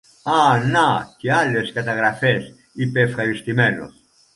Α, 0.23 0.57
να 0.67 1.13
και 1.17 1.33
άλλες 1.33 1.71
καταγραφές, 1.71 2.53
είπε 2.73 2.99
ευχαριστημένος 3.01 3.91